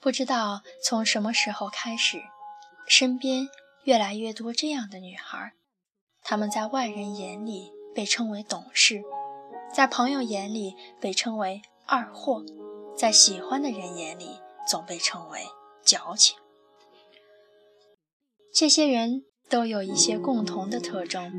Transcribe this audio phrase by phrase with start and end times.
[0.00, 2.22] 不知道从什么时候开始，
[2.86, 3.48] 身边
[3.84, 5.52] 越来越多这样的女孩。
[6.22, 9.02] 她们在外人眼里被称为懂事，
[9.74, 12.44] 在朋友眼里被称为二货，
[12.96, 14.38] 在喜欢的人眼里
[14.68, 15.40] 总被称为
[15.82, 16.36] 矫情。
[18.54, 21.32] 这些人都有一些共同的特征：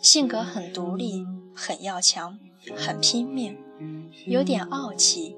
[0.00, 1.24] 性格很独立，
[1.54, 2.38] 很要强，
[2.76, 3.58] 很拼命，
[4.26, 5.36] 有点傲气。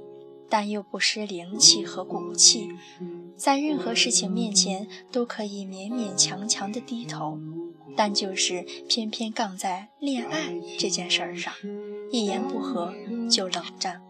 [0.49, 2.69] 但又不失灵气和骨气，
[3.37, 7.39] 在任何事情面前都可以勉勉强强地低头，
[7.97, 11.53] 但就是偏偏杠在恋爱这件事儿上，
[12.13, 12.95] 一言不合
[13.29, 14.03] 就冷战。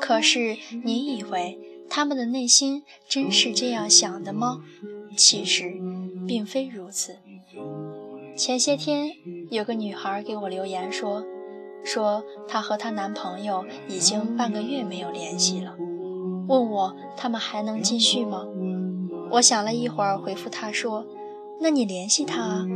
[0.00, 1.58] 可是你以为
[1.88, 4.62] 他们的内心真是这样想的吗？
[5.16, 5.74] 其实
[6.26, 7.16] 并非如此。
[8.36, 9.10] 前些天
[9.50, 11.24] 有个女孩给我留言说。
[11.84, 15.74] 说她和她男朋友已经半个月没有联系了，
[16.46, 18.46] 问我他们还能继续吗？
[19.32, 21.04] 我想了一会儿，回复她说
[21.60, 22.66] ：“那你联系他啊。”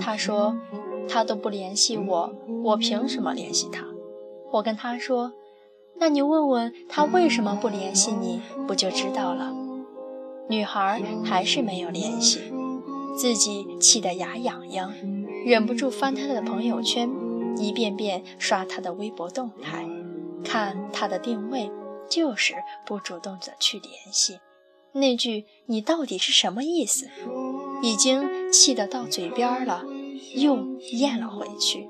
[0.00, 0.56] 她说
[1.08, 2.34] ：“他都不联系我，
[2.64, 3.84] 我凭什么联系他？”
[4.52, 5.32] 我跟她说
[5.98, 9.52] ：“那你问问他为什么不联系你，不就知道了？”
[10.48, 12.40] 女孩还是没有联系，
[13.16, 14.92] 自己气得牙痒痒，
[15.46, 17.08] 忍不住翻他的朋友圈。
[17.56, 19.86] 一遍遍刷他的微博动态，
[20.44, 21.70] 看他的定位，
[22.08, 24.38] 就是不主动的去联系。
[24.92, 27.08] 那句“你到底是什么意思”，
[27.82, 29.84] 已经气得到嘴边了，
[30.34, 30.58] 又
[30.92, 31.88] 咽了回去，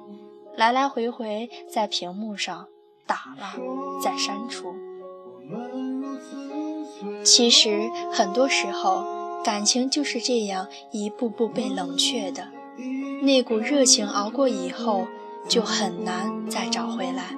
[0.56, 2.68] 来来回回在屏幕上
[3.06, 3.54] 打了
[4.00, 4.74] 再删除。
[7.24, 12.48] 其实很多时候，感情就是这样一步步被冷却的，
[13.22, 15.08] 那股热情熬过以后。
[15.48, 17.36] 就很难再找回来。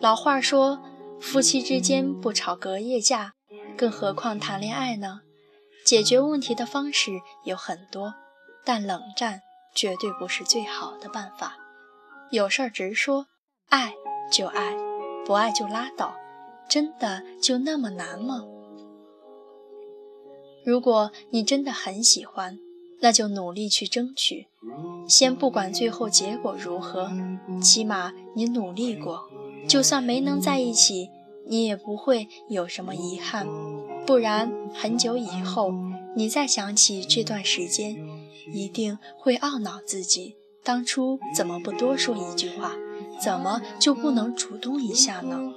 [0.00, 0.80] 老话说，
[1.20, 3.34] 夫妻之间不吵隔夜架，
[3.76, 5.20] 更何况谈恋爱呢？
[5.84, 8.14] 解决问题的方式有很多，
[8.64, 9.40] 但冷战
[9.74, 11.56] 绝对不是最好的办法。
[12.30, 13.26] 有事儿直说，
[13.68, 13.94] 爱
[14.32, 14.76] 就爱，
[15.24, 16.16] 不爱就拉倒，
[16.68, 18.44] 真的就那么难吗？
[20.64, 22.58] 如果你真的很喜欢，
[23.00, 24.48] 那就努力去争取。
[25.06, 27.10] 先不管最后结果如何，
[27.62, 29.28] 起码你努力过，
[29.68, 31.10] 就算没能在一起，
[31.46, 33.46] 你也不会有什么遗憾。
[34.06, 35.72] 不然，很久以后
[36.14, 37.96] 你再想起这段时间，
[38.52, 42.72] 一定会懊恼自己当初怎么不多说一句话，
[43.20, 45.52] 怎么就不能主动一下呢？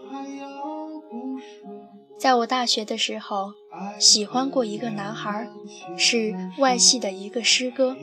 [2.18, 3.54] 在我大学的时候，
[4.00, 5.48] 喜欢过一个男孩，
[5.98, 7.96] 是外系的一个师哥。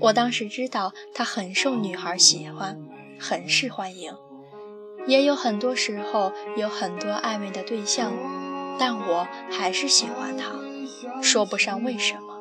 [0.00, 2.78] 我当时知道他很受女孩喜欢，
[3.18, 4.14] 很是欢迎，
[5.06, 8.12] 也有很多时候有很多暧昧的对象，
[8.78, 10.52] 但我还是喜欢他，
[11.22, 12.38] 说不上为什么。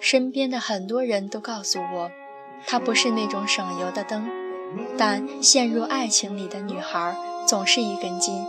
[0.00, 2.10] 身边的很多人都告诉我，
[2.66, 4.28] 他不是那种省油的灯，
[4.98, 7.16] 但陷入爱情里的女孩
[7.46, 8.44] 总是一根筋，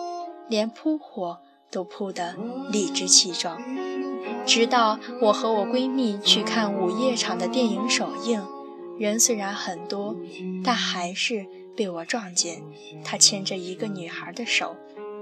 [0.48, 1.40] 连扑火。
[1.70, 2.36] 都扑得
[2.72, 3.62] 理直气壮，
[4.46, 8.42] 直到我和我闺蜜去看午夜场的电影首映，
[8.98, 10.16] 人虽然很多，
[10.64, 11.46] 但还是
[11.76, 12.64] 被我撞见
[13.04, 14.76] 他牵着一个女孩的手，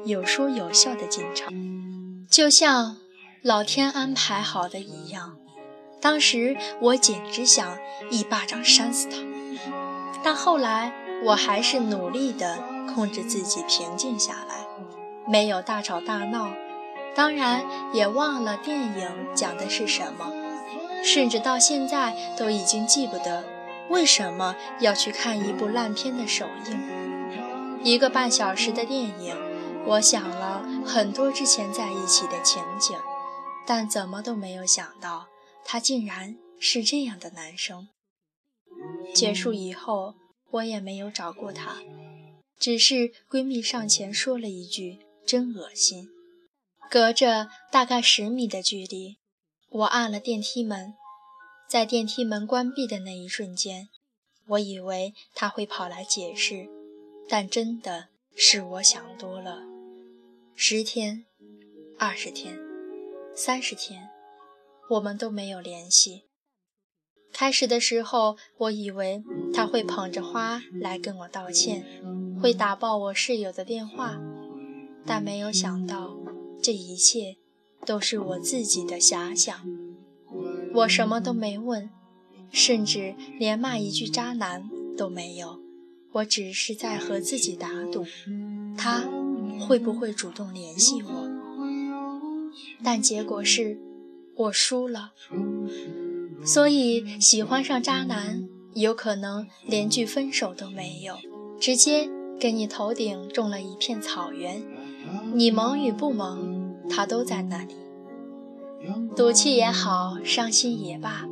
[0.06, 1.54] 有说有笑的进场，
[2.30, 2.98] 就像
[3.42, 5.38] 老天安排好的一样。
[6.02, 7.78] 当时我简直想
[8.12, 9.18] 一巴掌扇死他，
[10.24, 12.60] 但后来我还是努力地
[12.94, 14.65] 控制自己，平静下来。
[15.28, 16.54] 没有大吵大闹，
[17.16, 20.32] 当然也忘了电影讲的是什么，
[21.04, 23.44] 甚至到现在都已经记不得
[23.90, 27.84] 为什么要去看一部烂片的首映。
[27.84, 29.36] 一个半小时的电影，
[29.86, 32.98] 我想了很多之前在一起的情景，
[33.66, 35.28] 但怎么都没有想到
[35.64, 37.88] 他竟然是这样的男生。
[39.14, 40.16] 结束以后，
[40.52, 41.78] 我也没有找过他，
[42.60, 45.05] 只是闺蜜上前说了一句。
[45.26, 46.10] 真恶心！
[46.90, 49.18] 隔着大概十米的距离，
[49.70, 50.94] 我按了电梯门。
[51.68, 53.90] 在电梯门关闭的那一瞬间，
[54.50, 56.70] 我以为他会跑来解释，
[57.28, 59.64] 但真的是我想多了。
[60.54, 61.26] 十天、
[61.98, 62.60] 二十天、
[63.36, 64.10] 三十天，
[64.92, 66.26] 我们都没有联系。
[67.34, 71.84] 开始的时候，我以为他会捧着花来跟我道歉，
[72.40, 74.22] 会打爆我室友的电话。
[75.06, 76.18] 但没有想到，
[76.62, 77.38] 这一切
[77.86, 79.56] 都是我自己的遐想。
[80.74, 81.90] 我什么都没问，
[82.52, 85.62] 甚至连骂一句渣男都没有。
[86.14, 88.06] 我只是在和自己打赌，
[88.78, 89.04] 他
[89.60, 91.30] 会不会主动联系我。
[92.84, 93.80] 但结果是，
[94.36, 95.12] 我输了。
[96.44, 101.18] 所以喜欢上渣男，有可能连句分手都没有，
[101.60, 102.10] 直接
[102.40, 104.62] 给你头顶种了一片草原，
[105.34, 107.76] 你萌与不萌，他都在那里。
[109.16, 111.26] 赌气也好，伤心也罢，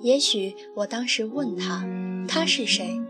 [0.00, 1.86] 也许我当时问他
[2.26, 3.00] 他是谁，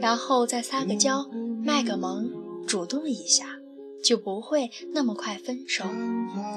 [0.00, 1.26] 然后再撒个娇，
[1.64, 2.30] 卖个萌，
[2.66, 3.44] 主动一下。
[4.00, 5.84] 就不会那么快分手，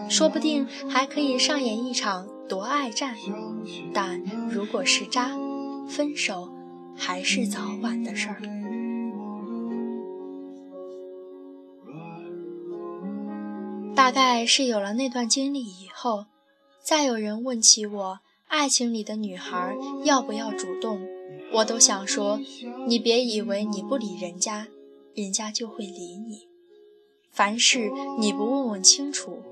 [0.07, 3.15] 说不定还可以上演一场夺爱战。
[3.91, 5.31] 但如果是渣，
[5.87, 6.49] 分手
[6.95, 8.41] 还是早晚的事儿。
[14.01, 16.25] 大概是有了那段经历以后，
[16.81, 21.07] 再有人问起我爱情里的女孩要不要主动，
[21.53, 22.39] 我都想说：
[22.87, 24.67] 你别以为你不理人家，
[25.13, 26.47] 人家就会理你。
[27.29, 29.43] 凡事你不问问清楚，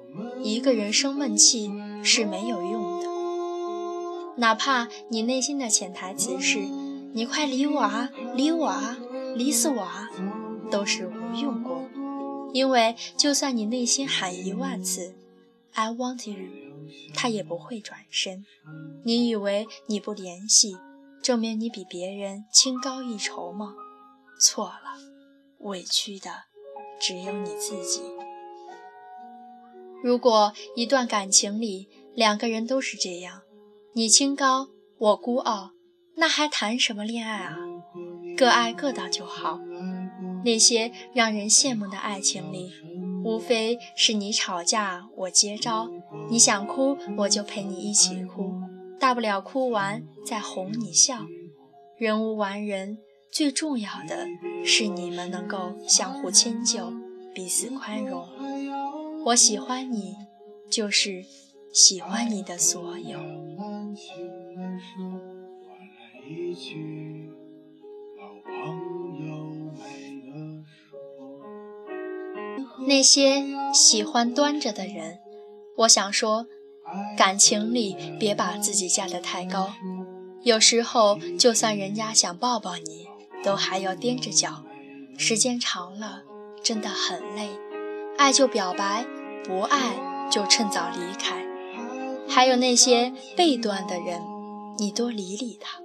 [0.41, 3.07] 一个人生闷气是没有用的。
[4.37, 6.57] 哪怕你内心的潜台词是
[7.13, 8.97] “你快理我啊，理我啊，
[9.35, 10.09] 理死我啊”，
[10.71, 11.87] 都是无用功。
[12.53, 15.15] 因为就算你内心喊一万次
[15.73, 16.37] “I want you”，
[17.13, 18.45] 他也不会转身。
[19.03, 20.77] 你以为你不联系，
[21.21, 23.75] 证明你比别人清高一筹吗？
[24.39, 24.99] 错了，
[25.59, 26.49] 委屈的。
[27.01, 28.01] 只有你自己。
[30.03, 33.41] 如果一段感情里两个人都是这样，
[33.93, 34.67] 你清高，
[34.97, 35.71] 我孤傲，
[36.17, 37.55] 那还谈什么恋爱啊？
[38.37, 39.61] 各爱各的就好。
[40.43, 42.71] 那些让人羡慕的爱情里，
[43.23, 45.89] 无非是你吵架我接招，
[46.29, 48.53] 你想哭我就陪你一起哭，
[48.99, 51.25] 大不了哭完再哄你笑。
[51.97, 52.97] 人无完人。
[53.31, 54.25] 最重要的
[54.65, 56.91] 是你们能够相互迁就，
[57.31, 58.27] 彼此宽容。
[59.23, 60.15] 我喜欢你，
[60.67, 61.23] 就是
[61.71, 63.19] 喜欢你的所有。
[72.87, 75.19] 那些喜欢端着的人，
[75.77, 76.47] 我想说，
[77.17, 79.73] 感情里别把自己架得太高。
[80.43, 83.07] 有时候，就算人家想抱抱你。
[83.41, 84.65] 都还要踮着脚，
[85.17, 86.23] 时间长了
[86.61, 87.49] 真的很累。
[88.17, 89.05] 爱就表白，
[89.45, 89.95] 不爱
[90.29, 91.41] 就趁早离开。
[92.27, 94.21] 还有那些被端的人，
[94.77, 95.79] 你多理理他。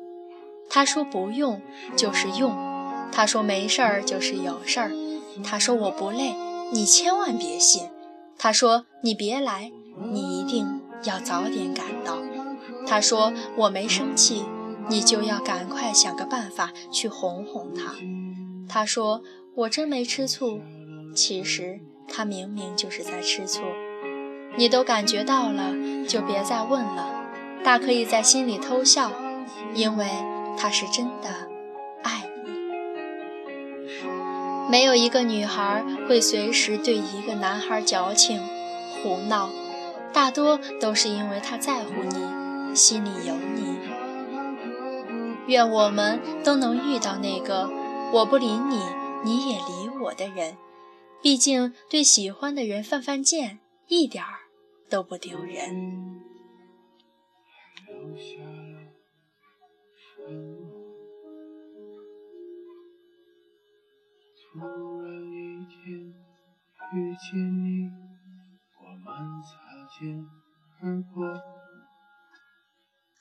[0.68, 1.62] 他说不用
[1.96, 2.52] 就是用，
[3.12, 4.90] 他说没事儿就是有事儿。
[5.44, 6.34] 他说我不累，
[6.72, 7.88] 你千万别信。
[8.38, 9.70] 他说你别来，
[10.12, 12.18] 你一定要早点赶到。
[12.86, 14.44] 他说我没生气。
[14.86, 17.94] 你就要赶快想个办法去哄哄他。
[18.68, 19.22] 他说
[19.56, 20.60] ：“我真没吃醋。”
[21.16, 23.62] 其实他明明就是在吃醋。
[24.58, 25.72] 你都感觉到了，
[26.06, 27.24] 就别再问了。
[27.64, 29.10] 大可以在心里偷笑，
[29.74, 30.06] 因为
[30.58, 31.48] 他是真的
[34.70, 38.40] 没有一个女孩会随时对一个男孩矫情、
[39.02, 39.50] 胡闹，
[40.12, 43.78] 大多都是因为他在乎你，心里有你。
[45.46, 47.70] 愿我们都能遇到那个
[48.12, 48.80] 我不理你，
[49.24, 50.56] 你也理我的人。
[51.22, 53.58] 毕竟对喜欢的人犯犯贱，
[53.88, 54.30] 一点儿
[54.88, 56.22] 都不丢人。
[64.54, 64.60] 突
[65.02, 66.14] 然一天
[66.92, 67.90] 遇见你，
[68.80, 69.50] 我们擦
[69.98, 70.24] 肩
[70.80, 71.26] 而过，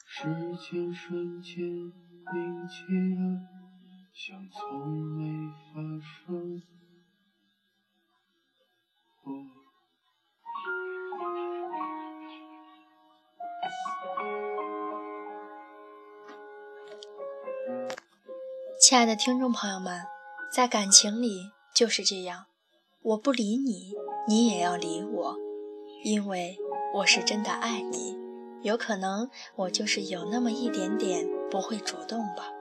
[0.06, 1.92] 时间瞬间。
[2.34, 2.76] 凝结
[3.20, 3.24] 了，
[4.14, 6.62] 像从没发生
[9.24, 9.34] 过。
[18.80, 20.06] 亲爱的听众朋友们，
[20.54, 22.46] 在感情里就是这样，
[23.02, 23.92] 我不理你，
[24.28, 25.36] 你也要理我，
[26.04, 26.56] 因为
[26.94, 28.16] 我是真的爱你。
[28.62, 32.52] 有可能我就是有那么一点点不会主动吧。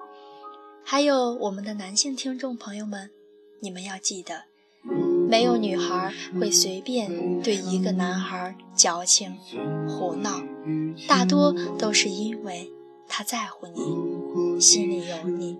[0.82, 3.10] 还有我们的男性听众朋友们，
[3.60, 4.44] 你们要记得，
[5.28, 9.36] 没有女孩会随便对一个男孩矫情
[9.86, 10.40] 胡闹，
[11.06, 12.72] 大多都是因为
[13.06, 15.58] 他在乎你，心里有你。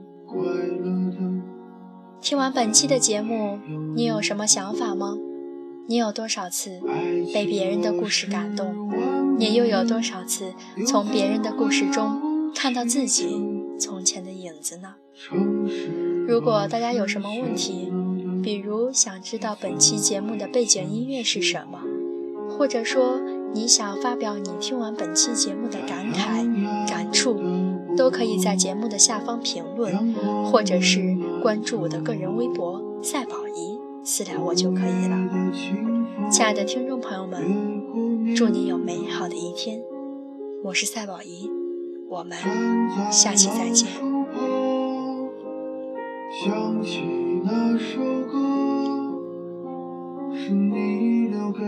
[2.23, 3.59] 听完本期的节目，
[3.97, 5.19] 你有什么想法吗？
[5.89, 6.81] 你有多少次
[7.35, 8.93] 被别人的故事感动？
[9.37, 10.55] 你又有多少次
[10.87, 13.45] 从别人的故事中看到自己
[13.77, 14.95] 从前的影子呢？
[16.29, 17.93] 如果大家有什么问题，
[18.41, 21.81] 比如想知道本期节目的背景音乐是什么，
[22.57, 23.21] 或者说
[23.53, 27.43] 你想发表你听完本期节目的感慨、感触，
[27.97, 30.15] 都可以在节目的下方评论，
[30.45, 35.19] 或者是关注我的个人微博“赛宝仪”，私聊我就可以了。
[36.31, 39.83] 亲爱的听众朋友们，祝你有美好的一天。
[40.63, 41.51] 我是赛宝仪，
[42.09, 42.39] 我们
[43.11, 43.89] 下期再见。
[46.45, 47.03] 想起
[47.43, 47.99] 那首
[48.31, 48.39] 歌，
[50.37, 51.61] 是你留给